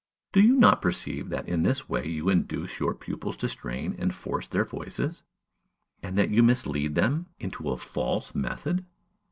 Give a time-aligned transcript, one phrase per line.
[0.31, 4.11] Do you not perceive that in this way you induce your pupils to strain and
[4.11, 5.21] force their voices,
[6.01, 8.83] and that you mislead them into a false method?